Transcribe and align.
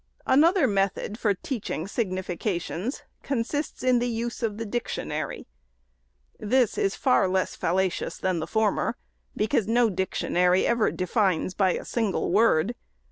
Another 0.25 0.65
method 0.65 1.19
for 1.19 1.35
teaching 1.35 1.87
significations 1.87 3.03
consists 3.21 3.83
in 3.83 3.99
the 3.99 4.07
use 4.09 4.41
of 4.41 4.57
the 4.57 4.65
dictionary. 4.65 5.45
This 6.39 6.75
is 6.75 6.95
far 6.95 7.27
less 7.27 7.55
fallacious 7.55 8.17
than 8.17 8.39
the 8.39 8.47
former, 8.47 8.95
because 9.35 9.67
no 9.67 9.91
dictionary 9.91 10.65
ever 10.65 10.89
defines 10.89 11.53
by 11.53 11.73
a 11.73 11.85
single 11.85 12.31
word. 12.31 12.73